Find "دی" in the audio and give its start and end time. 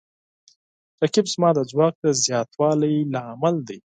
3.67-3.79